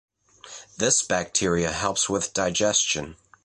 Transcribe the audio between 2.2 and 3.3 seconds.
digestion.